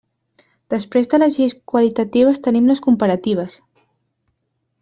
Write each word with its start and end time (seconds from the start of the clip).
Després 0.73 1.11
de 1.11 1.19
les 1.23 1.37
lleis 1.41 1.53
qualitatives 1.73 2.43
tenim 2.49 2.73
les 2.73 2.85
comparatives. 2.89 3.63